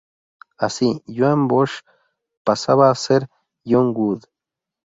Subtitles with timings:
[0.57, 1.83] Así, Joan Bosch
[2.43, 3.29] pasaba a ser
[3.63, 4.21] John Wood.